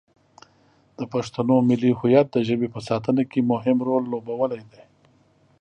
[0.97, 4.83] د پښتنو ملي هویت د ژبې په ساتنه کې مهم رول لوبولی دی.